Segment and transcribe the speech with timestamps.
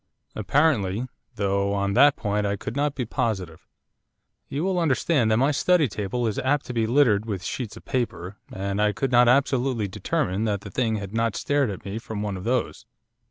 [0.35, 1.05] 'Apparently,
[1.35, 3.67] though on that point I could not be positive.
[4.49, 7.85] You will understand that my study table is apt to be littered with sheets of
[7.85, 11.99] paper, and I could not absolutely determine that the thing had not stared at me
[11.99, 12.87] from one of those.